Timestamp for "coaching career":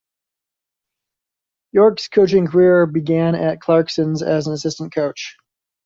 2.07-2.87